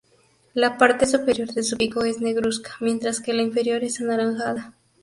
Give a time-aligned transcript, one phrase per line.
[0.55, 4.73] La parte superior de su pico es negruzca mientras que la inferior es anaranjada.